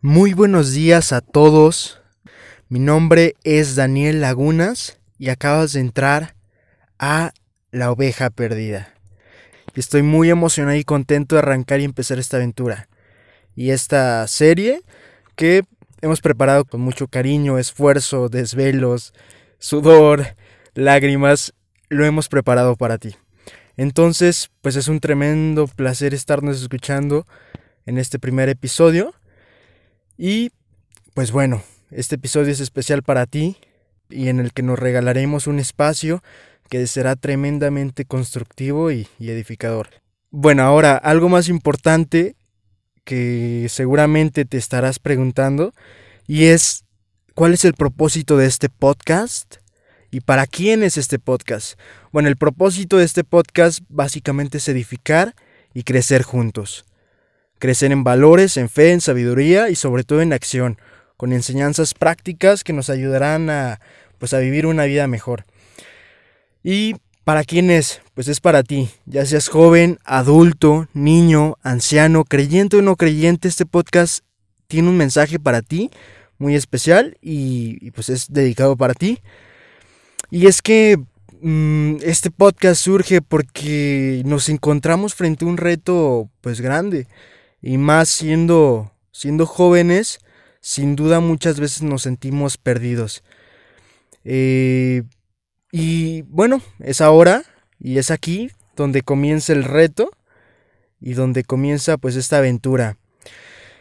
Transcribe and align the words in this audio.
Muy 0.00 0.34
buenos 0.34 0.72
días 0.72 1.12
a 1.12 1.20
todos. 1.20 2.00
Mi 2.68 2.78
nombre 2.78 3.34
es 3.42 3.74
Daniel 3.74 4.20
Lagunas 4.20 5.00
y 5.18 5.30
acabas 5.30 5.72
de 5.72 5.80
entrar 5.80 6.36
a 7.00 7.32
La 7.72 7.90
Oveja 7.90 8.30
Perdida. 8.30 8.94
estoy 9.74 10.02
muy 10.02 10.30
emocionado 10.30 10.76
y 10.76 10.84
contento 10.84 11.34
de 11.34 11.40
arrancar 11.40 11.80
y 11.80 11.84
empezar 11.84 12.20
esta 12.20 12.36
aventura. 12.36 12.88
Y 13.56 13.70
esta 13.70 14.28
serie 14.28 14.82
que 15.34 15.64
hemos 16.02 16.20
preparado 16.20 16.64
con 16.64 16.82
mucho 16.82 17.08
cariño, 17.08 17.58
esfuerzo, 17.58 18.28
desvelos, 18.28 19.12
sudor, 19.58 20.36
lágrimas, 20.74 21.54
lo 21.88 22.04
hemos 22.04 22.28
preparado 22.28 22.76
para 22.76 22.98
ti. 22.98 23.16
Entonces, 23.76 24.50
pues 24.60 24.76
es 24.76 24.88
un 24.88 25.00
tremendo 25.00 25.66
placer 25.68 26.14
estarnos 26.14 26.60
escuchando 26.60 27.26
en 27.86 27.98
este 27.98 28.18
primer 28.18 28.48
episodio. 28.48 29.14
Y 30.16 30.50
pues 31.14 31.32
bueno, 31.32 31.62
este 31.90 32.16
episodio 32.16 32.52
es 32.52 32.60
especial 32.60 33.02
para 33.02 33.26
ti 33.26 33.56
y 34.10 34.28
en 34.28 34.40
el 34.40 34.52
que 34.52 34.62
nos 34.62 34.78
regalaremos 34.78 35.46
un 35.46 35.58
espacio 35.58 36.22
que 36.68 36.86
será 36.86 37.16
tremendamente 37.16 38.04
constructivo 38.04 38.90
y, 38.90 39.08
edificador. 39.18 39.88
Bueno, 40.30 40.64
ahora 40.64 40.96
algo 40.96 41.28
más 41.28 41.48
importante 41.48 42.36
que 43.04 43.66
seguramente 43.70 44.44
te 44.44 44.58
estarás 44.58 44.98
preguntando 44.98 45.72
y 46.26 46.46
es 46.46 46.84
¿cuál 47.38 47.54
es 47.54 47.64
el 47.64 47.74
propósito 47.74 48.36
de 48.36 48.46
este 48.46 48.68
podcast? 48.68 49.58
¿Y 50.10 50.22
para 50.22 50.48
quién 50.48 50.82
es 50.82 50.96
este 50.96 51.20
podcast? 51.20 51.78
Bueno, 52.10 52.28
el 52.28 52.36
propósito 52.36 52.96
de 52.96 53.04
este 53.04 53.22
podcast 53.22 53.78
básicamente 53.88 54.58
es 54.58 54.68
edificar 54.68 55.36
y 55.72 55.84
crecer 55.84 56.24
juntos. 56.24 56.84
Crecer 57.60 57.92
en 57.92 58.02
valores, 58.02 58.56
en 58.56 58.68
fe, 58.68 58.90
en 58.90 59.00
sabiduría 59.00 59.70
y 59.70 59.76
sobre 59.76 60.02
todo 60.02 60.20
en 60.20 60.32
acción, 60.32 60.80
con 61.16 61.32
enseñanzas 61.32 61.94
prácticas 61.94 62.64
que 62.64 62.72
nos 62.72 62.90
ayudarán 62.90 63.50
a 63.50 63.78
pues 64.18 64.34
a 64.34 64.40
vivir 64.40 64.66
una 64.66 64.86
vida 64.86 65.06
mejor. 65.06 65.44
¿Y 66.64 66.96
para 67.22 67.44
quién 67.44 67.70
es? 67.70 68.00
Pues 68.14 68.26
es 68.26 68.40
para 68.40 68.64
ti, 68.64 68.90
ya 69.06 69.24
seas 69.24 69.46
joven, 69.46 70.00
adulto, 70.04 70.88
niño, 70.92 71.56
anciano, 71.62 72.24
creyente 72.24 72.78
o 72.78 72.82
no 72.82 72.96
creyente, 72.96 73.46
este 73.46 73.64
podcast 73.64 74.24
tiene 74.66 74.88
un 74.88 74.96
mensaje 74.96 75.38
para 75.38 75.62
ti 75.62 75.88
muy 76.38 76.54
especial 76.54 77.18
y, 77.20 77.90
pues 77.92 78.08
es 78.08 78.32
dedicado 78.32 78.76
para 78.76 78.94
ti. 78.94 79.20
Y 80.30 80.46
es 80.46 80.62
que 80.62 80.98
mm, 81.40 81.96
este 82.02 82.30
podcast 82.30 82.80
surge 82.82 83.22
porque 83.22 84.22
nos 84.24 84.48
encontramos 84.48 85.14
frente 85.14 85.44
a 85.44 85.48
un 85.48 85.56
reto 85.56 86.28
pues 86.40 86.60
grande 86.60 87.06
y 87.62 87.78
más 87.78 88.08
siendo 88.08 88.92
siendo 89.10 89.46
jóvenes 89.46 90.20
sin 90.60 90.96
duda 90.96 91.20
muchas 91.20 91.58
veces 91.58 91.82
nos 91.82 92.02
sentimos 92.02 92.56
perdidos 92.56 93.24
eh, 94.24 95.02
y 95.72 96.22
bueno, 96.22 96.60
es 96.80 97.00
ahora 97.00 97.44
y 97.80 97.98
es 97.98 98.10
aquí 98.10 98.50
donde 98.76 99.02
comienza 99.02 99.52
el 99.52 99.64
reto 99.64 100.10
y 101.00 101.14
donde 101.14 101.44
comienza 101.44 101.96
pues 101.96 102.16
esta 102.16 102.38
aventura. 102.38 102.96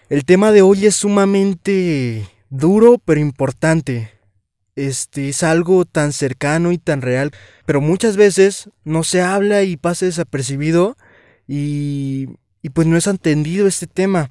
El 0.10 0.24
tema 0.24 0.52
de 0.52 0.62
hoy 0.62 0.86
es 0.86 0.96
sumamente 0.96 2.26
duro 2.50 3.00
pero 3.04 3.20
importante. 3.20 4.12
Este 4.76 5.30
es 5.30 5.42
algo 5.42 5.86
tan 5.86 6.14
cercano 6.14 6.72
y 6.72 6.78
tan 6.78 7.02
real, 7.02 7.32
pero 7.66 7.82
muchas 7.82 8.16
veces 8.16 8.70
no 8.84 9.04
se 9.04 9.22
habla 9.22 9.64
y 9.64 9.76
pasa 9.76 10.06
desapercibido 10.06 10.98
y, 11.48 12.28
y 12.62 12.70
pues 12.70 12.86
no 12.86 12.96
es 12.96 13.08
entendido 13.08 13.68
este 13.68 13.88
tema. 13.88 14.30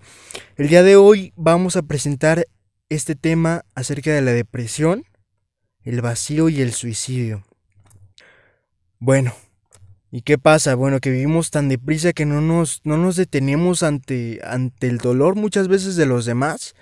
El 0.57 0.69
día 0.69 0.85
de 0.85 0.97
hoy 0.97 1.33
vamos 1.37 1.77
a 1.77 1.83
presentar 1.83 2.47
este 2.89 3.17
tema 3.17 3.65
acerca 3.75 4.13
de 4.13 4.23
la 4.23 4.33
depresión 4.33 5.05
el 5.87 6.03
vacío 6.03 6.49
y 6.49 6.61
el 6.61 6.73
suicidio. 6.73 7.45
Bueno, 8.99 9.33
¿y 10.11 10.23
qué 10.23 10.37
pasa? 10.37 10.75
Bueno, 10.75 10.99
que 10.99 11.11
vivimos 11.11 11.51
tan 11.51 11.69
deprisa 11.69 12.13
que 12.13 12.27
no 12.27 12.41
nos, 12.41 12.81
no 12.85 12.97
nos 12.97 13.15
detenemos 13.15 13.85
ante, 13.85 14.41
ante 14.45 14.89
el 14.89 14.99
dolor 14.99 15.37
muchas 15.37 15.69
veces 15.69 15.95
de 15.95 16.07
los 16.07 16.25
demás. 16.25 16.75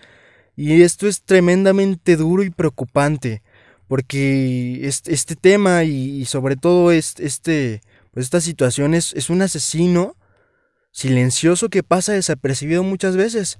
Y 0.56 0.82
esto 0.82 1.08
es 1.08 1.22
tremendamente 1.22 2.16
duro 2.16 2.42
y 2.42 2.50
preocupante, 2.50 3.42
porque 3.88 4.86
este, 4.86 5.12
este 5.12 5.36
tema 5.36 5.84
y, 5.84 6.24
sobre 6.26 6.56
todo 6.56 6.92
este, 6.92 7.80
pues 8.12 8.26
esta 8.26 8.40
situación 8.40 8.94
es, 8.94 9.12
es 9.14 9.30
un 9.30 9.42
asesino 9.42 10.16
silencioso 10.92 11.68
que 11.68 11.82
pasa 11.82 12.12
desapercibido 12.12 12.84
muchas 12.84 13.16
veces 13.16 13.58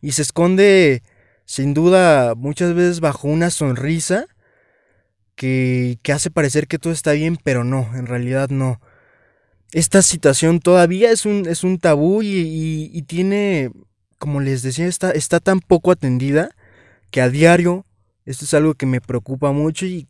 y 0.00 0.12
se 0.12 0.22
esconde 0.22 1.02
sin 1.44 1.74
duda 1.74 2.34
muchas 2.34 2.74
veces 2.74 3.00
bajo 3.00 3.28
una 3.28 3.50
sonrisa 3.50 4.26
que, 5.34 5.98
hace 6.12 6.30
parecer 6.30 6.66
que 6.66 6.78
todo 6.78 6.92
está 6.92 7.12
bien, 7.12 7.38
pero 7.42 7.64
no, 7.64 7.90
en 7.94 8.06
realidad 8.06 8.48
no. 8.50 8.80
Esta 9.72 10.02
situación 10.02 10.60
todavía 10.60 11.10
es 11.10 11.24
un, 11.24 11.46
es 11.48 11.64
un 11.64 11.78
tabú 11.78 12.22
y, 12.22 13.02
tiene, 13.06 13.70
como 14.22 14.38
les 14.38 14.62
decía, 14.62 14.86
está, 14.86 15.10
está 15.10 15.40
tan 15.40 15.58
poco 15.58 15.90
atendida 15.90 16.54
que 17.10 17.20
a 17.20 17.28
diario, 17.28 17.84
esto 18.24 18.44
es 18.44 18.54
algo 18.54 18.74
que 18.74 18.86
me 18.86 19.00
preocupa 19.00 19.50
mucho 19.50 19.84
y 19.84 20.06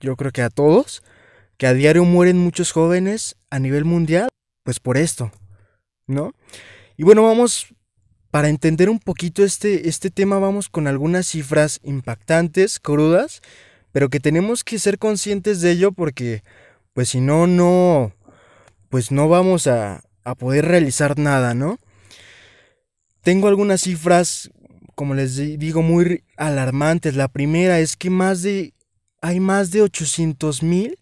yo 0.00 0.16
creo 0.16 0.32
que 0.32 0.40
a 0.40 0.48
todos, 0.48 1.02
que 1.58 1.66
a 1.66 1.74
diario 1.74 2.06
mueren 2.06 2.38
muchos 2.38 2.72
jóvenes 2.72 3.36
a 3.50 3.58
nivel 3.58 3.84
mundial, 3.84 4.30
pues 4.62 4.80
por 4.80 4.96
esto, 4.96 5.30
¿no? 6.06 6.32
Y 6.96 7.02
bueno, 7.02 7.22
vamos, 7.22 7.66
para 8.30 8.48
entender 8.48 8.88
un 8.88 8.98
poquito 8.98 9.44
este, 9.44 9.90
este 9.90 10.08
tema, 10.08 10.38
vamos 10.38 10.70
con 10.70 10.86
algunas 10.86 11.26
cifras 11.26 11.80
impactantes, 11.82 12.80
crudas, 12.80 13.42
pero 13.92 14.08
que 14.08 14.20
tenemos 14.20 14.64
que 14.64 14.78
ser 14.78 14.98
conscientes 14.98 15.60
de 15.60 15.72
ello 15.72 15.92
porque, 15.92 16.42
pues 16.94 17.10
si 17.10 17.20
no, 17.20 17.46
no, 17.46 18.14
pues 18.88 19.10
no 19.10 19.28
vamos 19.28 19.66
a, 19.66 20.02
a 20.24 20.34
poder 20.34 20.64
realizar 20.64 21.18
nada, 21.18 21.52
¿no? 21.52 21.78
Tengo 23.22 23.48
algunas 23.48 23.82
cifras, 23.82 24.50
como 24.94 25.14
les 25.14 25.36
digo, 25.36 25.82
muy 25.82 26.24
alarmantes. 26.36 27.16
La 27.16 27.28
primera 27.28 27.78
es 27.80 27.96
que 27.96 28.10
más 28.10 28.42
de, 28.42 28.72
hay 29.20 29.40
más 29.40 29.70
de 29.70 29.82
800 29.82 30.62
mil 30.62 30.98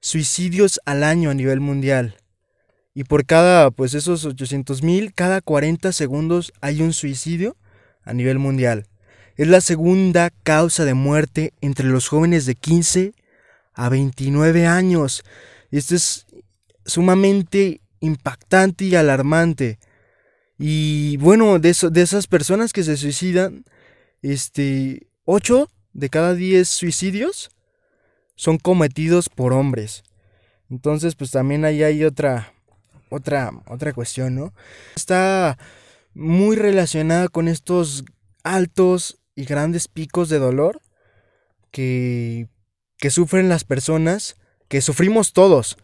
suicidios 0.00 0.80
al 0.84 1.02
año 1.02 1.30
a 1.30 1.34
nivel 1.34 1.60
mundial. 1.60 2.16
Y 2.94 3.04
por 3.04 3.26
cada, 3.26 3.70
pues 3.70 3.94
esos 3.94 4.24
800 4.24 4.82
mil, 4.82 5.12
cada 5.14 5.40
40 5.40 5.92
segundos 5.92 6.52
hay 6.60 6.82
un 6.82 6.92
suicidio 6.92 7.56
a 8.04 8.12
nivel 8.12 8.38
mundial. 8.38 8.86
Es 9.36 9.48
la 9.48 9.60
segunda 9.60 10.30
causa 10.42 10.84
de 10.84 10.94
muerte 10.94 11.52
entre 11.60 11.88
los 11.88 12.08
jóvenes 12.08 12.46
de 12.46 12.54
15 12.54 13.12
a 13.74 13.88
29 13.88 14.66
años. 14.66 15.24
Esto 15.70 15.94
es 15.94 16.26
sumamente 16.86 17.80
impactante 18.00 18.84
y 18.84 18.94
alarmante. 18.94 19.78
Y 20.58 21.16
bueno, 21.18 21.58
de, 21.58 21.74
de 21.90 22.02
esas 22.02 22.26
personas 22.26 22.72
que 22.72 22.82
se 22.82 22.96
suicidan, 22.96 23.64
este, 24.22 25.08
8 25.24 25.70
de 25.92 26.08
cada 26.08 26.34
10 26.34 26.68
suicidios 26.68 27.50
son 28.34 28.58
cometidos 28.58 29.28
por 29.28 29.52
hombres. 29.52 30.02
Entonces, 30.70 31.14
pues 31.14 31.30
también 31.30 31.64
ahí 31.64 31.82
hay 31.82 32.04
otra, 32.04 32.52
otra, 33.10 33.52
otra 33.68 33.92
cuestión, 33.92 34.34
¿no? 34.34 34.52
Está 34.94 35.58
muy 36.14 36.56
relacionada 36.56 37.28
con 37.28 37.48
estos 37.48 38.04
altos 38.42 39.18
y 39.34 39.44
grandes 39.44 39.88
picos 39.88 40.28
de 40.28 40.38
dolor 40.38 40.80
que, 41.70 42.48
que 42.98 43.10
sufren 43.10 43.48
las 43.48 43.64
personas, 43.64 44.36
que 44.68 44.80
sufrimos 44.80 45.32
todos, 45.32 45.76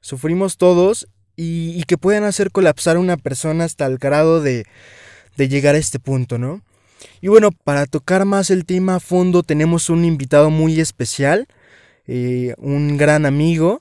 sufrimos 0.00 0.56
todos 0.56 1.08
y, 1.36 1.82
que 1.84 1.98
pueden 1.98 2.24
hacer 2.24 2.50
colapsar 2.50 2.96
a 2.96 3.00
una 3.00 3.16
persona 3.16 3.64
hasta 3.64 3.86
el 3.86 3.98
grado 3.98 4.40
de, 4.40 4.64
de 5.36 5.48
llegar 5.48 5.74
a 5.74 5.78
este 5.78 5.98
punto, 5.98 6.38
¿no? 6.38 6.62
Y 7.20 7.28
bueno, 7.28 7.50
para 7.52 7.86
tocar 7.86 8.24
más 8.24 8.50
el 8.50 8.64
tema 8.64 8.96
a 8.96 9.00
fondo 9.00 9.42
tenemos 9.42 9.90
un 9.90 10.04
invitado 10.04 10.50
muy 10.50 10.80
especial, 10.80 11.48
eh, 12.06 12.54
un 12.58 12.96
gran 12.96 13.26
amigo 13.26 13.80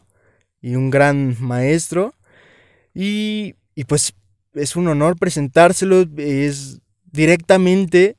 y 0.62 0.76
un 0.76 0.90
gran 0.90 1.36
maestro. 1.40 2.14
Y, 2.94 3.56
y, 3.76 3.84
pues 3.86 4.14
es 4.54 4.76
un 4.76 4.88
honor 4.88 5.18
presentárselo, 5.18 6.06
es 6.18 6.82
directamente 7.12 8.18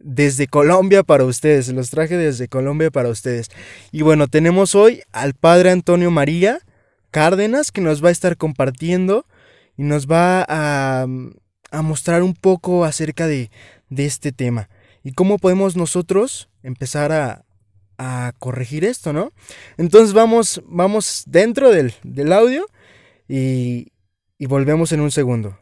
desde 0.00 0.46
Colombia 0.46 1.02
para 1.02 1.24
ustedes, 1.24 1.68
los 1.68 1.90
traje 1.90 2.16
desde 2.16 2.48
Colombia 2.48 2.90
para 2.90 3.08
ustedes. 3.08 3.48
Y 3.92 4.02
bueno, 4.02 4.28
tenemos 4.28 4.74
hoy 4.74 5.02
al 5.12 5.34
padre 5.34 5.70
Antonio 5.70 6.10
María 6.10 6.60
Cárdenas 7.10 7.72
que 7.72 7.80
nos 7.80 8.04
va 8.04 8.08
a 8.08 8.12
estar 8.12 8.36
compartiendo 8.36 9.26
y 9.76 9.82
nos 9.82 10.06
va 10.06 10.44
a, 10.48 11.06
a 11.70 11.82
mostrar 11.82 12.22
un 12.22 12.34
poco 12.34 12.84
acerca 12.84 13.26
de, 13.26 13.50
de, 13.88 14.06
este 14.06 14.32
tema 14.32 14.68
y 15.02 15.12
cómo 15.12 15.38
podemos 15.38 15.76
nosotros 15.76 16.48
empezar 16.62 17.12
a, 17.12 17.44
a 17.98 18.32
corregir 18.38 18.84
esto, 18.84 19.12
¿no? 19.12 19.32
Entonces 19.76 20.12
vamos, 20.12 20.62
vamos 20.66 21.24
dentro 21.26 21.70
del, 21.70 21.92
audio 22.32 22.66
y, 23.28 23.92
y 24.38 24.46
volvemos 24.46 24.92
en 24.92 25.00
un 25.00 25.10
segundo. 25.10 25.58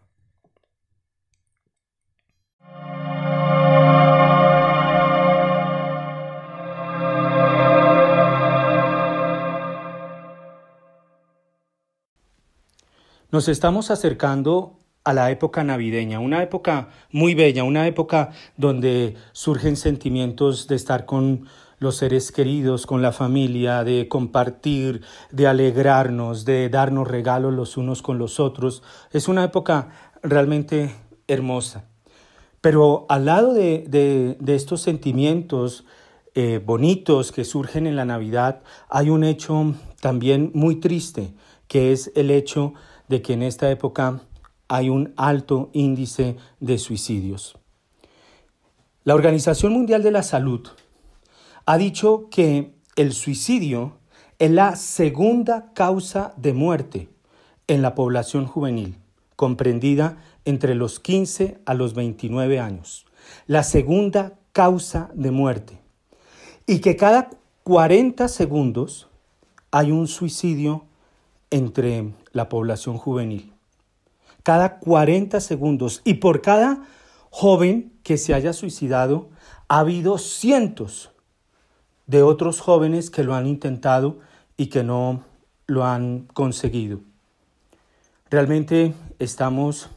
Nos 13.33 13.49
estamos 13.49 13.91
acercando 13.91 14.79
a 15.03 15.13
la 15.13 15.33
época 15.33 15.65
navideña, 15.65 16.21
una 16.21 16.45
época 16.45 16.91
muy 17.11 17.35
bella, 17.35 17.65
una 17.65 17.89
época 17.89 18.31
donde 18.57 19.17
surgen 19.33 19.77
sentimientos 19.77 20.69
de 20.69 20.77
estar 20.77 21.07
con 21.07 21.49
los 21.81 21.97
seres 21.97 22.31
queridos, 22.31 22.87
con 22.87 23.03
la 23.03 23.11
familia, 23.11 23.83
de 23.83 24.07
compartir, 24.07 25.03
de 25.33 25.49
alegrarnos, 25.49 26.45
de 26.45 26.69
darnos 26.69 27.09
regalos 27.09 27.53
los 27.53 27.77
unos 27.77 28.01
con 28.01 28.17
los 28.17 28.39
otros. 28.39 28.85
Es 29.11 29.27
una 29.27 29.43
época 29.43 29.89
realmente 30.23 30.95
hermosa. 31.27 31.85
Pero 32.61 33.07
al 33.09 33.25
lado 33.25 33.55
de, 33.55 34.37
estos 34.47 34.83
sentimientos 34.83 35.85
eh, 36.37 36.61
bonitos 36.65 37.33
que 37.33 37.45
surgen 37.45 37.89
en 37.89 37.97
la 37.97 38.05
Navidad, 38.05 38.63
hay 38.89 39.11
un 39.11 39.25
hecho 39.25 39.75
también 40.01 40.53
muy 40.55 40.77
triste, 40.77 41.35
que 41.67 41.93
es 41.93 42.13
el 42.15 42.31
hecho 42.31 42.73
de 42.73 42.87
que 43.09 43.33
en 43.33 43.43
esta 43.43 43.71
época 43.71 44.21
hay 44.69 44.89
un 44.89 45.15
alto 45.17 45.71
índice 45.73 46.37
de 46.61 46.79
suicidios. 46.79 47.59
La 49.05 49.15
Organización 49.15 49.73
Mundial 49.73 50.03
de 50.03 50.11
la 50.11 50.23
Salud 50.23 50.69
ha 51.65 51.79
dicho 51.79 52.29
que 52.31 52.75
el 52.97 53.13
suicidio 53.13 53.99
es 54.39 54.51
la 54.51 54.77
segunda 54.77 55.73
causa 55.75 56.35
de 56.37 56.53
muerte 56.53 57.09
en 57.69 57.83
la 57.83 57.95
población 57.95 58.47
juvenil, 58.47 58.99
comprendida 59.37 60.19
entre 60.45 60.75
los 60.75 61.01
15 61.01 61.61
a 61.65 61.75
los 61.75 61.95
29 61.95 62.59
años. 62.61 63.07
La 63.47 63.63
segunda 63.63 64.39
causa 64.53 65.11
de 65.15 65.31
muerte. 65.31 65.79
Y 66.67 66.81
que 66.81 66.97
cada 66.97 67.31
40 67.63 68.29
segundos 68.29 69.09
hay 69.71 69.91
un 69.91 70.09
suicidio 70.09 70.85
entre 71.51 72.13
la 72.37 72.49
población 72.49 72.97
juvenil 72.99 73.57
cada 74.47 74.79
40 74.79 75.41
segundos. 75.41 76.03
Y 76.05 76.15
por 76.15 76.41
cada 76.41 76.85
joven 77.31 77.93
que 78.05 78.17
se 78.17 78.33
haya 78.33 78.53
suicidado, 78.53 79.29
ha 79.67 79.81
habido 79.81 80.19
cientos 80.19 81.11
de 82.07 82.23
otros 82.23 82.61
jóvenes 82.61 83.11
que 83.11 83.25
lo 83.25 83.35
han 83.35 83.49
intentado 83.49 84.21
y 84.57 84.67
que 84.67 84.85
no 84.85 85.25
lo 85.67 85.85
han 85.85 86.29
conseguido. 86.33 87.01
Realmente 88.31 88.95
estamos 89.19 89.89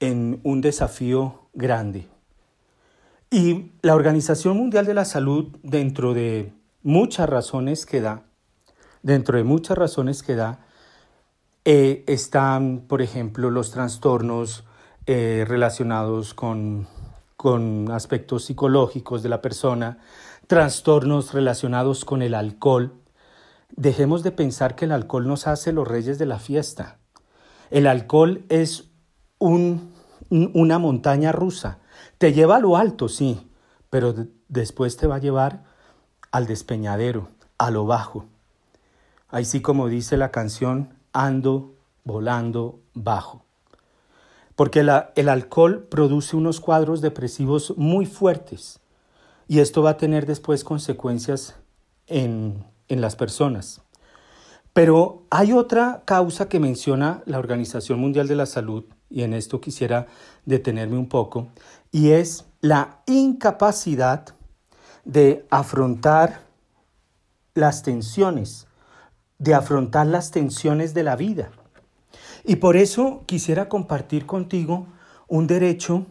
en 0.00 0.40
un 0.44 0.62
desafío 0.62 1.42
grande. 1.52 2.08
Y 3.30 3.72
la 3.82 3.94
Organización 3.94 4.56
Mundial 4.56 4.86
de 4.86 4.94
la 4.94 5.04
Salud, 5.04 5.54
dentro 5.62 6.14
de 6.14 6.54
muchas 6.82 7.28
razones 7.28 7.84
que 7.84 8.00
da, 8.00 8.22
dentro 9.02 9.36
de 9.36 9.44
muchas 9.44 9.76
razones 9.76 10.22
que 10.22 10.36
da, 10.36 10.64
eh, 11.70 12.02
están, 12.06 12.86
por 12.88 13.02
ejemplo, 13.02 13.50
los 13.50 13.72
trastornos 13.72 14.64
eh, 15.04 15.44
relacionados 15.46 16.32
con, 16.32 16.88
con 17.36 17.90
aspectos 17.90 18.46
psicológicos 18.46 19.22
de 19.22 19.28
la 19.28 19.42
persona, 19.42 19.98
trastornos 20.46 21.34
relacionados 21.34 22.06
con 22.06 22.22
el 22.22 22.32
alcohol. 22.32 22.94
Dejemos 23.76 24.22
de 24.22 24.30
pensar 24.30 24.76
que 24.76 24.86
el 24.86 24.92
alcohol 24.92 25.28
nos 25.28 25.46
hace 25.46 25.74
los 25.74 25.86
reyes 25.86 26.18
de 26.18 26.24
la 26.24 26.38
fiesta. 26.38 27.00
El 27.68 27.86
alcohol 27.86 28.46
es 28.48 28.88
un, 29.38 29.92
una 30.30 30.78
montaña 30.78 31.32
rusa. 31.32 31.80
Te 32.16 32.32
lleva 32.32 32.56
a 32.56 32.60
lo 32.60 32.78
alto, 32.78 33.10
sí, 33.10 33.46
pero 33.90 34.14
después 34.48 34.96
te 34.96 35.06
va 35.06 35.16
a 35.16 35.20
llevar 35.20 35.64
al 36.32 36.46
despeñadero, 36.46 37.28
a 37.58 37.70
lo 37.70 37.84
bajo. 37.84 38.24
Así 39.28 39.60
como 39.60 39.88
dice 39.88 40.16
la 40.16 40.30
canción, 40.30 40.96
ando 41.18 41.74
volando 42.04 42.80
bajo. 42.94 43.44
Porque 44.54 44.80
el 44.80 45.28
alcohol 45.28 45.86
produce 45.88 46.36
unos 46.36 46.60
cuadros 46.60 47.00
depresivos 47.00 47.74
muy 47.76 48.06
fuertes 48.06 48.80
y 49.46 49.60
esto 49.60 49.82
va 49.82 49.90
a 49.90 49.96
tener 49.96 50.26
después 50.26 50.62
consecuencias 50.62 51.56
en, 52.06 52.64
en 52.88 53.00
las 53.00 53.16
personas. 53.16 53.80
Pero 54.72 55.24
hay 55.30 55.52
otra 55.52 56.02
causa 56.04 56.48
que 56.48 56.60
menciona 56.60 57.22
la 57.26 57.38
Organización 57.38 57.98
Mundial 57.98 58.28
de 58.28 58.36
la 58.36 58.46
Salud, 58.46 58.84
y 59.10 59.22
en 59.22 59.34
esto 59.34 59.60
quisiera 59.60 60.06
detenerme 60.44 60.98
un 60.98 61.08
poco, 61.08 61.48
y 61.90 62.10
es 62.10 62.44
la 62.60 63.00
incapacidad 63.06 64.36
de 65.04 65.46
afrontar 65.50 66.42
las 67.54 67.82
tensiones 67.82 68.67
de 69.38 69.54
afrontar 69.54 70.06
las 70.06 70.30
tensiones 70.30 70.94
de 70.94 71.02
la 71.02 71.16
vida. 71.16 71.50
Y 72.44 72.56
por 72.56 72.76
eso 72.76 73.22
quisiera 73.26 73.68
compartir 73.68 74.26
contigo 74.26 74.86
un 75.28 75.46
derecho 75.46 76.06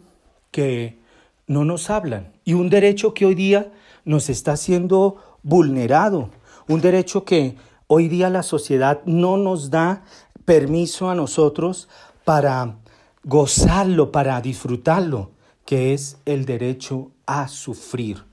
que 0.50 0.98
no 1.46 1.64
nos 1.64 1.90
hablan 1.90 2.32
y 2.44 2.54
un 2.54 2.70
derecho 2.70 3.14
que 3.14 3.26
hoy 3.26 3.34
día 3.34 3.72
nos 4.04 4.28
está 4.28 4.56
siendo 4.56 5.16
vulnerado, 5.42 6.30
un 6.68 6.80
derecho 6.80 7.24
que 7.24 7.56
hoy 7.86 8.08
día 8.08 8.30
la 8.30 8.42
sociedad 8.42 9.00
no 9.04 9.36
nos 9.36 9.70
da 9.70 10.04
permiso 10.44 11.10
a 11.10 11.14
nosotros 11.14 11.88
para 12.24 12.76
gozarlo, 13.24 14.12
para 14.12 14.40
disfrutarlo, 14.40 15.32
que 15.64 15.92
es 15.92 16.18
el 16.24 16.44
derecho 16.44 17.10
a 17.26 17.48
sufrir. 17.48 18.24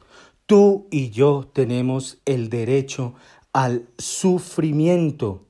Tú 0.46 0.88
y 0.92 1.10
yo 1.10 1.50
tenemos 1.52 2.20
el 2.26 2.50
derecho 2.50 3.16
al 3.56 3.88
sufrimiento. 3.98 5.46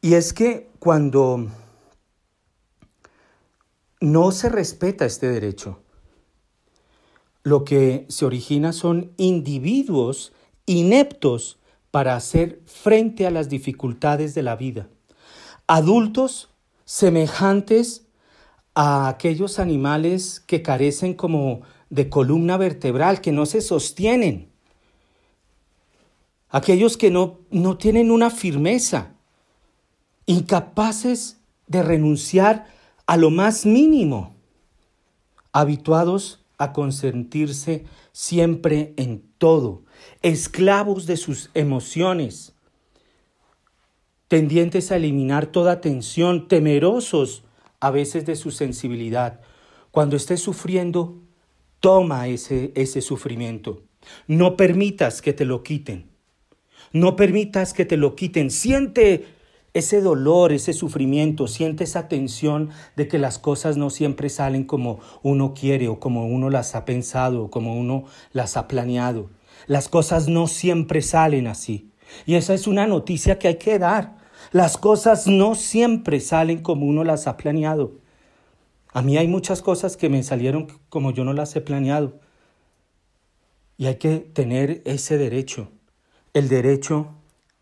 Y 0.00 0.14
es 0.14 0.32
que 0.32 0.70
cuando 0.78 1.48
no 4.00 4.30
se 4.30 4.48
respeta 4.48 5.04
este 5.04 5.28
derecho, 5.28 5.80
lo 7.42 7.64
que 7.64 8.06
se 8.08 8.24
origina 8.24 8.72
son 8.72 9.10
individuos 9.16 10.32
ineptos 10.64 11.58
para 11.90 12.14
hacer 12.14 12.62
frente 12.66 13.26
a 13.26 13.32
las 13.32 13.48
dificultades 13.48 14.32
de 14.36 14.44
la 14.44 14.54
vida. 14.54 14.88
Adultos 15.66 16.48
semejantes 16.84 18.06
a 18.76 19.08
aquellos 19.08 19.58
animales 19.58 20.38
que 20.38 20.62
carecen 20.62 21.14
como 21.14 21.62
de 21.90 22.08
columna 22.08 22.56
vertebral, 22.56 23.20
que 23.20 23.32
no 23.32 23.46
se 23.46 23.62
sostienen 23.62 24.51
aquellos 26.52 26.96
que 26.96 27.10
no, 27.10 27.40
no 27.50 27.78
tienen 27.78 28.10
una 28.10 28.30
firmeza, 28.30 29.14
incapaces 30.26 31.38
de 31.66 31.82
renunciar 31.82 32.66
a 33.06 33.16
lo 33.16 33.30
más 33.30 33.66
mínimo, 33.66 34.36
habituados 35.50 36.44
a 36.58 36.72
consentirse 36.72 37.86
siempre 38.12 38.92
en 38.96 39.24
todo, 39.38 39.82
esclavos 40.20 41.06
de 41.06 41.16
sus 41.16 41.50
emociones, 41.54 42.54
tendientes 44.28 44.92
a 44.92 44.96
eliminar 44.96 45.46
toda 45.46 45.80
tensión, 45.80 46.48
temerosos 46.48 47.44
a 47.80 47.90
veces 47.90 48.26
de 48.26 48.36
su 48.36 48.50
sensibilidad. 48.50 49.40
Cuando 49.90 50.16
estés 50.16 50.40
sufriendo, 50.40 51.18
toma 51.80 52.28
ese, 52.28 52.72
ese 52.74 53.00
sufrimiento. 53.00 53.82
No 54.26 54.56
permitas 54.56 55.22
que 55.22 55.32
te 55.32 55.44
lo 55.44 55.62
quiten. 55.62 56.11
No 56.92 57.16
permitas 57.16 57.72
que 57.72 57.84
te 57.84 57.96
lo 57.96 58.14
quiten. 58.14 58.50
Siente 58.50 59.26
ese 59.74 60.02
dolor, 60.02 60.52
ese 60.52 60.74
sufrimiento, 60.74 61.46
siente 61.46 61.84
esa 61.84 62.08
tensión 62.08 62.70
de 62.96 63.08
que 63.08 63.18
las 63.18 63.38
cosas 63.38 63.76
no 63.76 63.88
siempre 63.88 64.28
salen 64.28 64.64
como 64.64 65.00
uno 65.22 65.54
quiere 65.54 65.88
o 65.88 65.98
como 65.98 66.26
uno 66.26 66.50
las 66.50 66.74
ha 66.74 66.84
pensado 66.84 67.44
o 67.44 67.50
como 67.50 67.78
uno 67.78 68.04
las 68.32 68.56
ha 68.56 68.68
planeado. 68.68 69.30
Las 69.66 69.88
cosas 69.88 70.28
no 70.28 70.46
siempre 70.46 71.00
salen 71.00 71.46
así. 71.46 71.90
Y 72.26 72.34
esa 72.34 72.52
es 72.52 72.66
una 72.66 72.86
noticia 72.86 73.38
que 73.38 73.48
hay 73.48 73.56
que 73.56 73.78
dar. 73.78 74.18
Las 74.50 74.76
cosas 74.76 75.26
no 75.26 75.54
siempre 75.54 76.20
salen 76.20 76.60
como 76.62 76.84
uno 76.86 77.04
las 77.04 77.26
ha 77.26 77.38
planeado. 77.38 77.94
A 78.92 79.00
mí 79.00 79.16
hay 79.16 79.28
muchas 79.28 79.62
cosas 79.62 79.96
que 79.96 80.10
me 80.10 80.22
salieron 80.22 80.66
como 80.90 81.12
yo 81.12 81.24
no 81.24 81.32
las 81.32 81.56
he 81.56 81.62
planeado. 81.62 82.20
Y 83.78 83.86
hay 83.86 83.94
que 83.94 84.18
tener 84.18 84.82
ese 84.84 85.16
derecho 85.16 85.70
el 86.34 86.48
derecho 86.48 87.14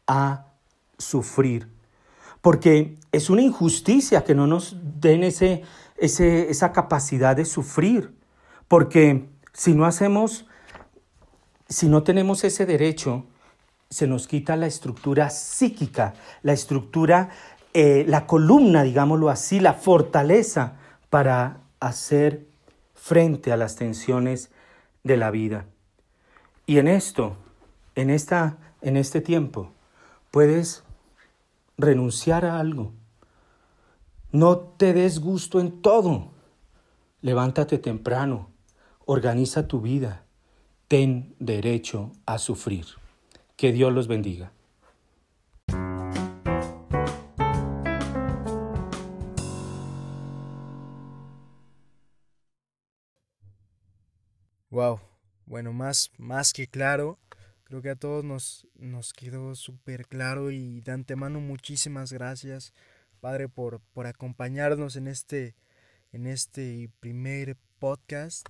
a 0.06 0.46
sufrir. 0.98 1.68
Porque 2.40 2.98
es 3.12 3.30
una 3.30 3.42
injusticia 3.42 4.24
que 4.24 4.34
no 4.34 4.46
nos 4.46 4.76
den 5.00 5.24
ese, 5.24 5.62
esa 5.98 6.72
capacidad 6.72 7.36
de 7.36 7.44
sufrir. 7.44 8.14
Porque 8.68 9.28
si 9.52 9.74
no 9.74 9.84
hacemos 9.84 10.46
si 11.70 11.88
no 11.88 12.02
tenemos 12.02 12.42
ese 12.42 12.66
derecho, 12.66 13.24
se 13.88 14.08
nos 14.08 14.26
quita 14.26 14.56
la 14.56 14.66
estructura 14.66 15.30
psíquica, 15.30 16.14
la 16.42 16.52
estructura, 16.52 17.30
eh, 17.72 18.04
la 18.06 18.26
columna, 18.26 18.82
digámoslo 18.82 19.30
así, 19.30 19.60
la 19.60 19.74
fortaleza 19.74 20.74
para 21.08 21.60
hacer 21.78 22.46
frente 22.94 23.52
a 23.52 23.56
las 23.56 23.76
tensiones 23.76 24.50
de 25.04 25.16
la 25.16 25.30
vida. 25.30 25.66
Y 26.66 26.78
en 26.78 26.88
esto, 26.88 27.36
en, 27.94 28.10
esta, 28.10 28.58
en 28.80 28.96
este 28.96 29.20
tiempo, 29.20 29.72
puedes 30.30 30.84
renunciar 31.76 32.44
a 32.44 32.58
algo. 32.58 32.92
No 34.32 34.58
te 34.58 34.92
des 34.92 35.20
gusto 35.20 35.60
en 35.60 35.82
todo. 35.82 36.30
Levántate 37.20 37.78
temprano, 37.78 38.50
organiza 39.04 39.66
tu 39.66 39.80
vida, 39.80 40.24
ten 40.88 41.34
derecho 41.38 42.12
a 42.26 42.38
sufrir. 42.38 42.86
Que 43.56 43.72
Dios 43.72 43.92
los 43.92 44.08
bendiga. 44.08 44.52
Wow, 54.70 55.00
bueno, 55.46 55.72
más, 55.72 56.12
más 56.16 56.52
que 56.52 56.68
claro. 56.68 57.18
Creo 57.70 57.82
que 57.82 57.90
a 57.90 57.94
todos 57.94 58.24
nos, 58.24 58.66
nos 58.74 59.12
quedó 59.12 59.54
súper 59.54 60.08
claro 60.08 60.50
y 60.50 60.80
de 60.80 60.90
antemano 60.90 61.38
muchísimas 61.38 62.12
gracias, 62.12 62.74
Padre, 63.20 63.48
por, 63.48 63.78
por 63.92 64.08
acompañarnos 64.08 64.96
en 64.96 65.06
este, 65.06 65.54
en 66.10 66.26
este 66.26 66.90
primer 66.98 67.56
podcast, 67.78 68.44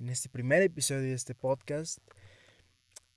en 0.00 0.08
este 0.08 0.30
primer 0.30 0.62
episodio 0.62 1.02
de 1.02 1.12
este 1.12 1.34
podcast. 1.34 1.98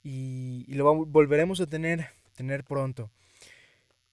Y, 0.04 0.66
lo 0.74 1.06
volveremos 1.06 1.62
a 1.62 1.68
tener, 1.68 2.08
tener 2.36 2.66
pronto. 2.66 3.10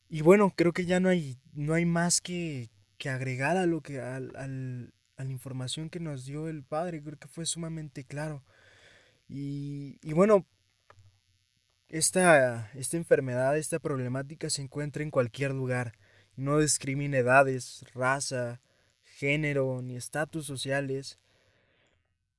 Y 0.09 0.21
bueno, 0.21 0.52
creo 0.55 0.73
que 0.73 0.87
ya 0.87 1.00
no 1.00 1.09
hay, 1.09 1.37
no 1.52 1.75
hay 1.75 1.85
más 1.85 2.21
que, 2.21 2.71
que 2.97 3.11
agregar 3.11 3.57
a 3.57 3.66
lo 3.66 3.81
que 3.81 4.00
al, 4.00 4.31
a 4.37 5.25
la 5.25 5.31
información 5.33 5.90
que 5.90 5.99
nos 5.99 6.26
dio 6.26 6.47
el 6.47 6.62
Padre, 6.62 7.02
creo 7.02 7.19
que 7.19 7.26
fue 7.26 7.45
sumamente 7.45 8.05
claro. 8.05 8.45
Y, 9.28 10.12
bueno, 10.12 10.47
esta, 11.88 12.71
esta 12.75 12.97
enfermedad, 12.97 13.57
esta 13.57 13.78
problemática 13.78 14.50
se 14.50 14.62
encuentra 14.62 15.02
en 15.02 15.11
cualquier 15.11 15.52
lugar. 15.52 15.93
No 16.37 16.59
discrimina 16.59 17.19
edades, 17.19 17.85
raza, 17.95 18.61
género, 19.05 19.81
ni 19.83 19.97
estatus 19.97 20.47
sociales. 20.47 21.19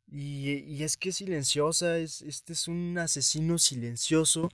Y, 0.10 0.63
y, 0.66 0.84
es 0.84 0.96
que 0.96 1.10
es 1.10 1.18
silenciosa, 1.18 1.98
es, 1.98 2.22
este 2.22 2.54
es 2.54 2.68
un 2.68 2.98
asesino 2.98 3.58
silencioso 3.58 4.50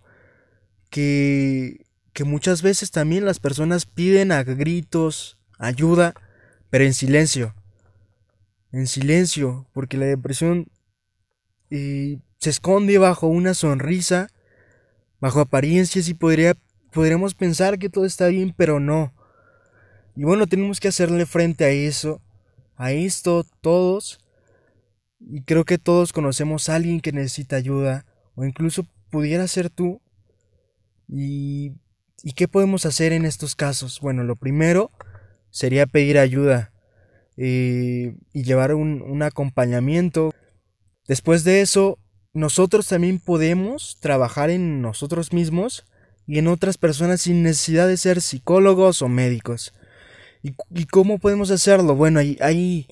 que, 0.90 1.86
que 2.12 2.24
muchas 2.24 2.64
veces 2.64 2.90
también 2.90 3.26
las 3.26 3.40
personas 3.40 3.86
piden 3.86 4.32
a 4.32 4.44
gritos 4.44 5.38
ayuda, 5.60 6.16
pero 6.72 6.86
en 6.86 6.94
silencio 6.96 7.54
en 8.74 8.88
silencio, 8.88 9.68
porque 9.72 9.98
la 9.98 10.08
depresión 10.08 10.68
eh, 11.70 12.20
se 12.40 12.50
esconde 12.50 12.98
bajo 12.98 13.28
una 13.28 13.54
sonrisa, 13.54 14.30
bajo 15.24 15.40
apariencias 15.40 16.10
y 16.10 16.14
podría, 16.14 16.58
podríamos 16.92 17.34
pensar 17.34 17.80
que 17.80 17.88
todo 17.88 18.04
está 18.04 18.28
bien, 18.28 18.54
pero 18.58 18.82
no. 18.82 19.14
Y 20.18 20.26
bueno, 20.26 20.48
tenemos 20.48 20.82
que 20.82 20.90
hacerle 20.90 21.26
frente 21.26 21.64
a 21.64 21.70
eso, 21.70 22.22
a 22.76 22.92
esto, 22.92 23.46
todos. 23.62 24.20
Y 25.22 25.44
creo 25.44 25.64
que 25.64 25.78
todos 25.78 26.12
conocemos 26.12 26.68
a 26.68 26.76
alguien 26.76 27.00
que 27.00 27.14
necesita 27.14 27.56
ayuda, 27.56 28.06
o 28.36 28.44
incluso 28.44 28.86
pudiera 29.10 29.48
ser 29.48 29.70
tú. 29.70 30.02
¿Y, 31.08 31.72
¿Y 32.22 32.34
qué 32.34 32.50
podemos 32.50 32.86
hacer 32.86 33.14
en 33.14 33.24
estos 33.24 33.56
casos? 33.56 34.02
Bueno, 34.02 34.26
lo 34.26 34.36
primero 34.36 34.92
sería 35.52 35.86
pedir 35.86 36.18
ayuda 36.18 36.74
y 37.38 38.12
llevar 38.34 38.74
un, 38.74 39.24
acompañamiento. 39.24 40.34
Después 41.08 41.46
de 41.46 41.62
eso, 41.62 41.98
nosotros 42.34 42.88
también 42.88 43.20
podemos 43.20 43.98
trabajar 44.00 44.50
en 44.50 44.82
nosotros 44.82 45.34
mismos 45.34 45.86
y 46.26 46.40
en 46.40 46.48
otras 46.48 46.78
personas 46.78 47.22
sin 47.22 47.44
necesidad 47.44 47.88
de 47.88 47.98
ser 47.98 48.22
psicólogos 48.22 49.02
o 49.02 49.08
médicos. 49.08 49.74
¿Y, 50.42 50.86
cómo 50.86 51.20
podemos 51.20 51.52
hacerlo? 51.52 51.96
Bueno, 51.96 52.20
hay, 52.20 52.38
hay, 52.42 52.88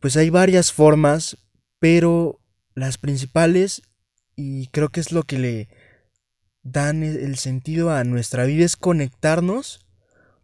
pues 0.00 0.16
hay 0.16 0.30
varias 0.30 0.72
formas, 0.72 1.36
pero 1.78 2.40
las 2.74 2.96
principales, 2.96 3.82
y 4.36 4.68
creo 4.68 4.88
que 4.88 5.00
es 5.00 5.12
lo 5.12 5.24
que 5.24 5.38
le 5.38 5.68
dan 6.62 7.02
el 7.02 7.36
sentido 7.36 7.90
a 7.90 8.04
nuestra 8.04 8.44
vida, 8.44 8.64
es 8.64 8.76
conectarnos 8.76 9.84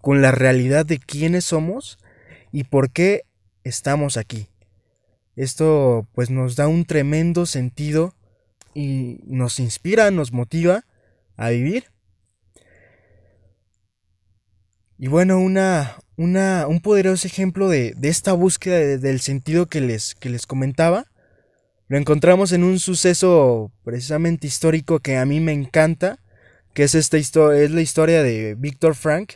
con 0.02 0.20
la 0.20 0.32
realidad 0.32 0.84
de 0.84 0.98
quiénes 0.98 1.46
somos 1.46 1.98
y 2.50 2.64
por 2.64 2.90
qué 2.90 3.22
estamos 3.64 4.18
aquí. 4.18 4.51
Esto 5.36 6.06
pues 6.14 6.30
nos 6.30 6.56
da 6.56 6.68
un 6.68 6.84
tremendo 6.84 7.46
sentido 7.46 8.14
y 8.74 9.20
nos 9.24 9.58
inspira, 9.58 10.10
nos 10.10 10.32
motiva 10.32 10.84
a 11.36 11.50
vivir. 11.50 11.84
Y 14.98 15.08
bueno, 15.08 15.38
una, 15.40 15.96
una, 16.16 16.66
un 16.68 16.80
poderoso 16.80 17.26
ejemplo 17.26 17.68
de, 17.68 17.96
esta 18.02 18.34
búsqueda 18.34 18.98
del 18.98 19.20
sentido 19.20 19.66
que 19.66 19.80
les, 19.80 20.14
que 20.14 20.30
les 20.30 20.46
comentaba, 20.46 21.06
lo 21.88 21.98
encontramos 21.98 22.52
en 22.52 22.62
un 22.62 22.78
suceso 22.78 23.72
precisamente 23.82 24.46
histórico 24.46 25.00
que 25.00 25.16
a 25.16 25.26
mí 25.26 25.40
me 25.40 25.52
encanta, 25.52 26.20
que 26.72 26.84
es, 26.84 26.94
esta 26.94 27.18
es 27.18 27.70
la 27.70 27.80
historia 27.80 28.22
de 28.22 28.54
Víctor 28.54 28.94
Frank, 28.94 29.32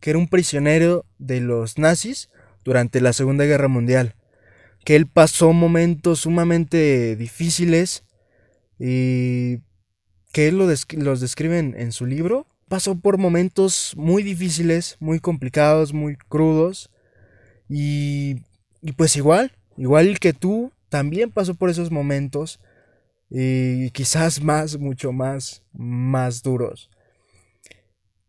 que 0.00 0.10
era 0.10 0.18
un 0.18 0.28
prisionero 0.28 1.06
de 1.18 1.40
los 1.40 1.78
nazis 1.78 2.28
durante 2.62 3.00
la 3.00 3.12
Segunda 3.12 3.44
Guerra 3.44 3.68
Mundial, 3.68 4.15
que 4.86 4.94
él 4.94 5.08
pasó 5.08 5.52
momentos 5.52 6.20
sumamente 6.20 7.16
difíciles 7.16 8.04
y 8.78 9.56
que 10.30 10.46
él 10.46 10.58
lo 10.58 10.68
los 10.92 11.20
describe 11.20 11.58
en, 11.58 11.90
su 11.90 12.06
libro. 12.06 12.46
Pasó 12.68 12.94
por 12.94 13.18
momentos 13.18 13.94
muy 13.96 14.22
difíciles, 14.22 14.96
muy 15.00 15.18
complicados, 15.18 15.92
muy 15.92 16.14
crudos 16.14 16.88
y, 17.68 18.36
y 18.80 18.92
pues 18.92 19.16
igual, 19.16 19.50
igual 19.76 20.20
que 20.20 20.32
tú, 20.32 20.70
también 20.88 21.32
pasó 21.32 21.56
por 21.56 21.68
esos 21.68 21.90
momentos 21.90 22.60
y 23.28 23.90
quizás 23.90 24.40
más, 24.40 24.78
mucho 24.78 25.10
más, 25.10 25.64
más 25.72 26.44
duros. 26.44 26.90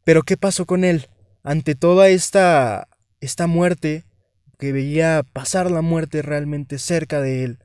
Pero 0.04 0.24
¿qué 0.24 0.38
pasó 0.38 0.66
con 0.66 0.84
él? 0.84 1.08
Ante 1.44 1.76
toda 1.76 2.10
esta, 2.10 2.88
esta 3.22 3.46
muerte, 3.46 4.07
que 4.58 4.72
veía 4.72 5.24
pasar 5.34 5.70
la 5.70 5.82
muerte 5.82 6.22
realmente 6.22 6.80
cerca 6.80 7.22
de 7.22 7.44
él, 7.44 7.60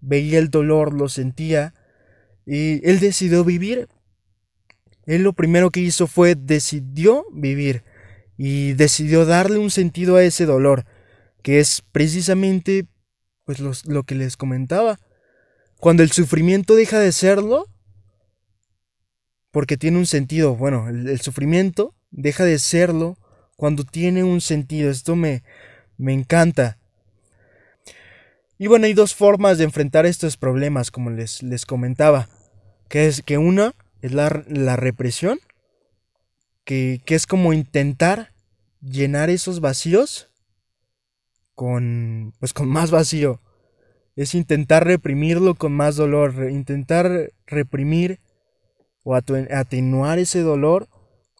veía 0.00 0.38
el 0.38 0.50
dolor, 0.50 0.94
lo 0.94 1.08
sentía, 1.08 1.74
y 2.46 2.86
él 2.88 3.00
decidió 3.00 3.44
vivir. 3.44 3.88
Él 5.06 5.22
lo 5.22 5.32
primero 5.32 5.70
que 5.70 5.80
hizo 5.80 6.06
fue 6.06 6.34
decidió 6.34 7.24
vivir 7.32 7.82
y 8.36 8.74
decidió 8.74 9.26
darle 9.26 9.58
un 9.58 9.70
sentido 9.70 10.16
a 10.16 10.22
ese 10.22 10.46
dolor, 10.46 10.84
que 11.42 11.60
es 11.60 11.82
precisamente 11.92 12.86
pues 13.44 13.60
lo 13.86 14.02
que 14.04 14.14
les 14.14 14.36
comentaba. 14.36 14.98
Cuando 15.78 16.02
el 16.02 16.12
sufrimiento 16.12 16.74
deja 16.74 16.98
de 16.98 17.12
serlo, 17.12 17.66
porque 19.50 19.76
tiene 19.76 19.98
un 19.98 20.06
sentido, 20.06 20.54
bueno, 20.54 20.88
el, 20.88 21.08
el 21.08 21.20
sufrimiento 21.20 21.94
deja 22.10 22.44
de 22.44 22.58
serlo 22.58 23.16
cuando 23.56 23.84
tiene 23.84 24.24
un 24.24 24.40
sentido. 24.40 24.90
Esto 24.90 25.16
me, 25.16 25.42
me 25.98 26.14
encanta. 26.14 26.78
Y 28.56 28.66
bueno, 28.66 28.86
hay 28.86 28.94
dos 28.94 29.14
formas 29.14 29.58
de 29.58 29.64
enfrentar 29.64 30.06
estos 30.06 30.36
problemas, 30.36 30.90
como 30.90 31.10
les, 31.10 31.42
les 31.42 31.66
comentaba. 31.66 32.28
Que 32.88 33.06
es 33.06 33.22
que 33.22 33.36
una 33.38 33.74
es 34.00 34.12
la, 34.12 34.28
represión, 34.28 35.38
que, 36.64 37.00
que, 37.04 37.14
es 37.14 37.26
como 37.26 37.52
intentar 37.52 38.32
llenar 38.80 39.28
esos 39.28 39.60
vacíos 39.60 40.30
con, 41.54 42.32
pues 42.40 42.52
con 42.52 42.68
más 42.68 42.90
vacío. 42.90 43.40
Es 44.16 44.34
intentar 44.34 44.84
reprimirlo 44.84 45.54
con 45.54 45.72
más 45.72 45.96
dolor, 45.96 46.50
intentar 46.50 47.32
reprimir 47.46 48.20
o 49.04 49.14
atenuar 49.14 50.18
ese 50.18 50.40
dolor 50.40 50.88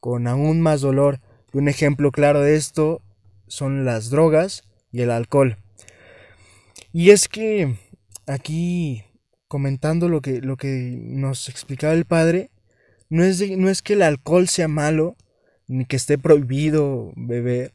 con 0.00 0.28
aún 0.28 0.60
más 0.60 0.80
dolor. 0.80 1.20
Un 1.52 1.68
ejemplo 1.68 2.12
claro 2.12 2.40
de 2.40 2.54
esto 2.54 3.02
son 3.48 3.84
las 3.84 4.10
drogas 4.10 4.64
y 4.92 5.02
el 5.02 5.10
alcohol. 5.10 5.56
Y 6.92 7.10
es 7.10 7.28
que 7.28 7.74
aquí 8.26 9.04
comentando 9.48 10.08
lo 10.08 10.20
que, 10.20 10.40
lo 10.40 10.56
que 10.56 10.94
nos 11.00 11.48
explicaba 11.48 11.94
el 11.94 12.04
padre, 12.04 12.50
no 13.08 13.24
es, 13.24 13.40
no 13.56 13.68
es 13.70 13.82
que 13.82 13.94
el 13.94 14.02
alcohol 14.02 14.46
sea 14.48 14.68
malo, 14.68 15.16
ni 15.66 15.86
que 15.86 15.96
esté 15.96 16.18
prohibido 16.18 17.12
beber, 17.16 17.72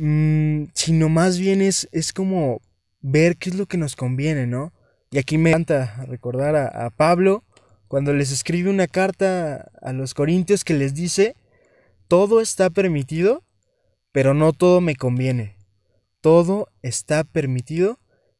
mm, 0.00 0.64
sino 0.74 1.08
más 1.08 1.38
bien 1.38 1.62
es, 1.62 1.88
es 1.92 2.12
como 2.12 2.60
ver 3.00 3.36
qué 3.36 3.50
es 3.50 3.56
lo 3.56 3.66
que 3.66 3.78
nos 3.78 3.96
conviene, 3.96 4.46
¿no? 4.46 4.72
Y 5.10 5.18
aquí 5.18 5.38
me 5.38 5.50
encanta 5.50 6.04
recordar 6.06 6.54
a, 6.56 6.86
a 6.86 6.90
Pablo 6.90 7.44
cuando 7.88 8.12
les 8.12 8.30
escribe 8.30 8.70
una 8.70 8.86
carta 8.86 9.70
a 9.80 9.92
los 9.92 10.14
corintios 10.14 10.64
que 10.64 10.74
les 10.74 10.94
dice, 10.94 11.36
todo 12.06 12.40
está 12.40 12.70
permitido, 12.70 13.42
pero 14.12 14.34
no 14.34 14.52
todo 14.52 14.80
me 14.80 14.96
conviene. 14.96 15.56
Todo 16.20 16.68
está 16.82 17.24
permitido, 17.24 17.98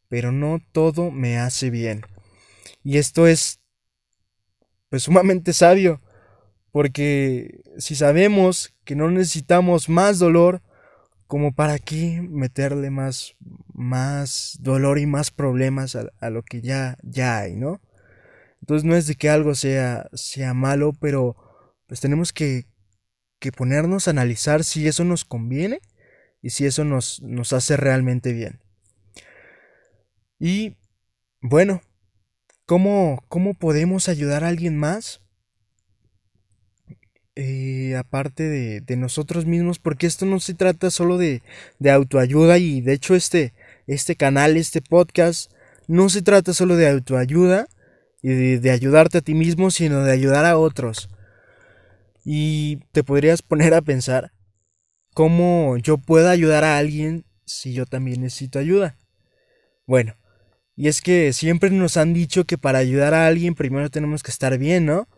pero 0.09 0.33
no 0.33 0.61
todo 0.73 1.11
me 1.11 1.39
hace 1.39 1.71
bien. 1.71 2.03
Y 2.83 2.99
esto 2.99 3.27
es 3.27 3.61
pues 4.91 5.05
sumamente 5.05 5.53
sabio, 5.53 6.03
porque 6.73 7.63
si 7.79 7.95
sabemos 7.95 8.75
que 8.85 8.97
no 8.97 9.11
necesitamos 9.11 9.89
más 9.89 10.19
dolor, 10.19 10.63
como 11.29 11.53
para 11.53 11.79
qué 11.79 12.21
meterle 12.29 12.91
más, 12.91 13.37
más 13.73 14.59
dolor 14.61 14.99
y 14.99 15.07
más 15.07 15.31
problemas 15.31 15.97
a, 15.97 16.31
lo 16.31 16.43
que 16.43 16.61
ya, 16.61 16.97
ya 17.05 17.39
hay, 17.39 17.55
¿no? 17.55 17.81
Entonces 18.61 18.85
no 18.85 18.97
es 18.97 19.07
de 19.07 19.15
que 19.15 19.31
algo 19.31 19.55
sea, 19.55 20.09
sea 20.13 20.55
malo, 20.55 20.93
pero 21.01 21.37
pues 21.87 22.01
tenemos 22.01 22.33
que, 22.33 22.67
que 23.41 23.51
ponernos 23.51 24.07
a 24.07 24.13
analizar 24.13 24.63
si 24.63 24.87
eso 24.87 25.05
nos 25.05 25.25
conviene 25.25 25.81
y 26.43 26.51
si 26.51 26.67
eso 26.67 26.85
nos, 26.85 27.21
nos 27.23 27.53
hace 27.53 27.77
realmente 27.77 28.33
bien. 28.33 28.61
Y 30.39 30.77
bueno, 31.41 31.83
¿cómo, 32.67 33.25
¿cómo 33.29 33.55
podemos 33.55 34.09
ayudar 34.09 34.45
a 34.45 34.49
alguien 34.49 34.77
más? 34.77 35.21
Eh, 37.37 37.97
aparte 37.97 38.43
de, 38.45 38.97
nosotros 38.97 39.47
mismos, 39.47 39.79
porque 39.79 40.07
esto 40.07 40.27
no 40.27 40.41
se 40.41 40.55
trata 40.55 40.91
solo 40.91 41.17
de, 41.17 41.43
de 41.79 41.91
autoayuda 41.91 42.59
y 42.59 42.83
de 42.83 42.93
hecho 42.93 43.15
este, 43.15 43.55
este 43.87 44.17
canal, 44.17 44.57
este 44.57 44.83
podcast, 44.83 45.51
no 45.89 46.09
se 46.09 46.23
trata 46.23 46.53
solo 46.53 46.77
de 46.77 46.89
autoayuda 46.89 47.69
y 48.23 48.57
de 48.57 48.71
ayudarte 48.71 49.19
a 49.19 49.23
ti 49.23 49.35
mismo, 49.35 49.71
sino 49.71 50.03
de 50.05 50.13
ayudar 50.13 50.45
a 50.45 50.59
otros. 50.59 51.09
Y 52.33 52.77
te 52.93 53.03
podrías 53.03 53.43
poner 53.51 53.75
a 53.75 53.83
pensar 53.83 54.31
cómo 55.15 55.77
yo 55.79 55.99
puedo 55.99 56.29
ayudar 56.29 56.63
a 56.63 56.79
alguien 56.79 57.25
si 57.45 57.73
yo 57.73 57.87
también 57.87 58.21
necesito 58.21 58.61
ayuda. 58.61 58.97
Bueno, 59.85 60.15
y 60.77 60.87
es 60.87 61.01
que 61.01 61.33
siempre 61.33 61.71
nos 61.71 61.97
han 61.97 62.15
dicho 62.15 62.45
que 62.45 62.57
para 62.57 62.79
ayudar 62.79 63.15
a 63.15 63.27
alguien 63.27 63.57
primero 63.57 63.91
tenemos 63.91 64.23
que 64.23 64.31
estar 64.31 64.57
bien, 64.59 64.87
¿no? 64.87 65.09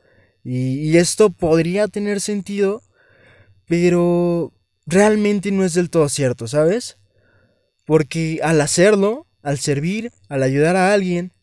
Y, 0.43 0.97
esto 0.97 1.29
podría 1.29 1.87
tener 1.87 2.23
sentido, 2.23 2.83
pero 3.67 4.55
realmente 4.87 5.53
no 5.53 5.65
es 5.65 5.75
del 5.75 5.91
todo 5.91 6.09
cierto, 6.09 6.49
¿sabes? 6.49 6.97
Porque 7.85 8.41
al 8.43 8.59
hacerlo, 8.63 9.27
al 9.43 9.59
servir, 9.59 10.13
al 10.31 10.43
ayudar 10.43 10.77
a 10.77 10.95
alguien, 10.95 11.35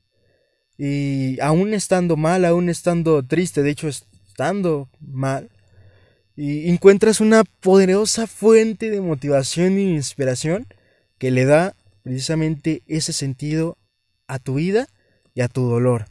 y 0.79 1.39
aún 1.41 1.75
estando 1.75 2.17
mal, 2.17 2.43
aún 2.43 2.69
estando 2.69 3.23
triste, 3.23 3.61
de 3.61 3.69
hecho 3.69 3.87
estando 3.87 4.89
mal, 4.99 5.51
y 6.41 6.69
encuentras 6.69 7.19
una 7.19 7.43
poderosa 7.43 8.25
fuente 8.25 8.89
de 8.89 9.01
motivación 9.01 9.77
e 9.77 9.81
inspiración 9.81 10.67
que 11.17 11.31
le 11.31 11.43
da 11.43 11.75
precisamente 12.01 12.81
ese 12.87 13.11
sentido 13.11 13.77
a 14.25 14.39
tu 14.39 14.53
vida 14.53 14.87
y 15.33 15.41
a 15.41 15.49
tu 15.49 15.67
dolor. 15.67 16.05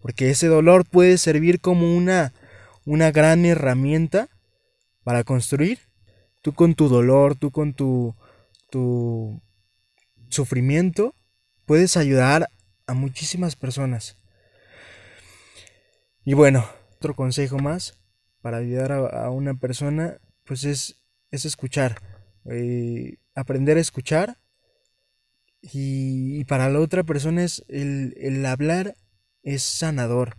Porque 0.00 0.28
ese 0.28 0.48
dolor 0.48 0.88
puede 0.88 1.18
servir 1.18 1.60
como 1.60 1.96
una, 1.96 2.32
una 2.84 3.12
gran 3.12 3.44
herramienta 3.44 4.28
para 5.04 5.22
construir. 5.22 5.78
Tú 6.42 6.52
con 6.52 6.74
tu 6.74 6.88
dolor, 6.88 7.36
tú 7.36 7.52
con 7.52 7.72
tu, 7.72 8.16
tu 8.72 9.40
sufrimiento, 10.30 11.14
puedes 11.64 11.96
ayudar 11.96 12.48
a 12.88 12.94
muchísimas 12.94 13.54
personas. 13.54 14.16
Y 16.24 16.34
bueno, 16.34 16.68
otro 16.96 17.14
consejo 17.14 17.58
más 17.58 17.99
para 18.40 18.58
ayudar 18.58 18.92
a, 18.92 19.30
una 19.30 19.54
persona, 19.54 20.18
pues 20.44 20.64
es, 20.64 20.96
es 21.30 21.44
escuchar. 21.44 22.00
Eh, 22.50 23.16
aprender 23.34 23.76
a 23.76 23.80
escuchar. 23.80 24.38
Y, 25.62 26.44
para 26.44 26.70
la 26.70 26.80
otra 26.80 27.02
persona 27.04 27.44
es 27.44 27.64
el, 27.68 28.14
el 28.18 28.44
hablar 28.46 28.96
es 29.42 29.62
sanador. 29.62 30.36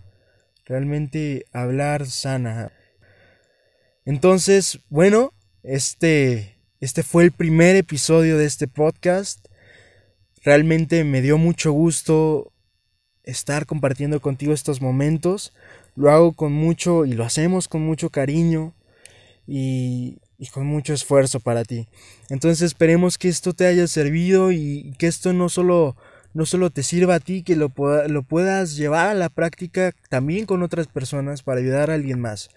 Realmente 0.66 1.46
hablar 1.52 2.08
sana. 2.08 2.72
Entonces, 4.06 4.80
bueno, 4.90 5.34
este, 5.64 6.58
este 6.80 7.04
fue 7.04 7.24
el 7.24 7.32
primer 7.32 7.76
episodio 7.76 8.38
de 8.38 8.46
este 8.46 8.68
podcast. 8.68 9.46
Realmente 10.44 11.04
me 11.04 11.22
dio 11.22 11.38
mucho 11.38 11.72
gusto 11.72 12.52
estar 13.24 13.66
compartiendo 13.66 14.20
contigo 14.20 14.54
estos 14.54 14.82
momentos. 14.82 15.54
Lo 15.96 16.12
hago 16.12 16.34
con 16.34 16.54
mucho 16.54 17.06
y 17.06 17.14
lo 17.14 17.24
hacemos 17.24 17.68
con 17.68 17.82
mucho 17.82 18.10
cariño 18.10 18.74
y, 19.48 20.20
y 20.38 20.48
con 20.48 20.66
mucho 20.66 20.94
esfuerzo 20.94 21.40
para 21.40 21.64
ti. 21.64 21.88
Entonces 22.30 22.62
esperemos 22.62 23.18
que 23.18 23.30
esto 23.30 23.54
te 23.54 23.66
haya 23.66 23.88
servido 23.88 24.52
y 24.52 24.94
que 24.98 25.08
esto 25.08 25.34
no 25.34 25.50
solo 25.50 25.96
no 26.34 26.46
solo 26.46 26.70
te 26.70 26.84
sirva 26.84 27.16
a 27.16 27.20
ti, 27.20 27.44
que 27.44 27.56
lo, 27.56 27.74
lo 28.08 28.24
puedas 28.24 28.76
llevar 28.76 29.08
a 29.08 29.14
la 29.14 29.30
práctica 29.30 29.94
también 30.10 30.46
con 30.46 30.64
otras 30.64 30.88
personas 30.88 31.44
para 31.44 31.60
ayudar 31.60 31.92
a 31.92 31.96
alguien 31.96 32.20
más. 32.20 32.50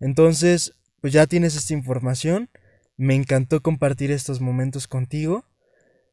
Entonces, 0.00 0.74
pues 1.00 1.12
ya 1.12 1.26
tienes 1.26 1.56
esta 1.56 1.72
información. 1.72 2.50
Me 2.96 3.14
encantó 3.14 3.60
compartir 3.60 4.10
estos 4.10 4.40
momentos 4.40 4.88
contigo. 4.88 5.44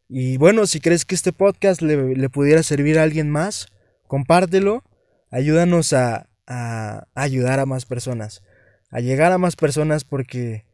Y 0.08 0.38
bueno, 0.38 0.68
si 0.68 0.80
crees 0.80 1.06
que 1.06 1.16
este 1.16 1.34
podcast 1.34 1.82
le, 1.82 2.30
pudiera 2.30 2.62
servir 2.62 3.00
a 3.00 3.04
alguien 3.04 3.30
más, 3.30 3.68
compártelo. 4.08 4.84
Ayúdanos 5.32 5.94
a, 5.94 6.28
a, 6.48 7.08
ayudar 7.14 7.60
a 7.60 7.66
más 7.66 7.86
personas. 7.86 8.44
A 8.90 9.00
llegar 9.00 9.32
a 9.32 9.38
más 9.38 9.56
personas 9.56 10.04
porque 10.04 10.66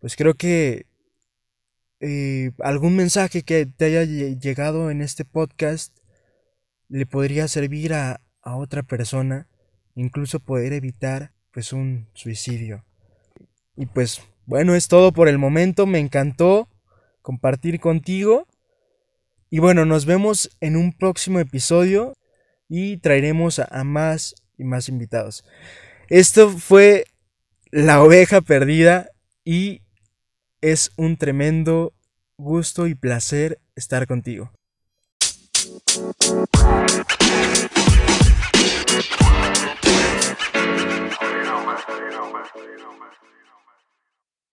pues 0.00 0.16
creo 0.16 0.34
que 0.34 0.86
eh, 2.00 2.52
algún 2.60 2.96
mensaje 2.96 3.42
que 3.42 3.66
te 3.66 3.86
haya 3.86 4.04
llegado 4.04 4.90
en 4.90 5.00
este 5.00 5.24
podcast 5.24 5.96
le 6.88 7.06
podría 7.06 7.48
servir 7.48 7.94
a, 7.94 8.20
a 8.42 8.56
otra 8.56 8.82
persona, 8.82 9.48
incluso 9.94 10.40
poder 10.40 10.72
evitar 10.74 11.32
pues 11.50 11.72
un 11.72 12.08
suicidio. 12.12 12.84
Y 13.76 13.86
pues 13.86 14.20
bueno, 14.46 14.74
es 14.74 14.88
todo 14.88 15.12
por 15.12 15.28
el 15.28 15.38
momento, 15.38 15.86
me 15.86 15.98
encantó 15.98 16.68
compartir 17.22 17.80
contigo. 17.80 18.46
Y 19.48 19.60
bueno, 19.60 19.86
nos 19.86 20.04
vemos 20.04 20.50
en 20.60 20.76
un 20.76 20.92
próximo 20.92 21.38
episodio 21.38 22.14
y 22.68 22.98
traeremos 22.98 23.58
a, 23.58 23.64
a 23.70 23.84
más 23.84 24.34
y 24.58 24.64
más 24.64 24.88
invitados. 24.88 25.44
Esto 26.08 26.50
fue 26.50 27.06
La 27.70 28.02
oveja 28.02 28.40
perdida 28.40 29.08
y 29.44 29.82
es 30.60 30.90
un 30.96 31.16
tremendo 31.16 31.92
gusto 32.36 32.86
y 32.86 32.94
placer 32.94 33.58
estar 33.74 34.06
contigo. 34.06 34.50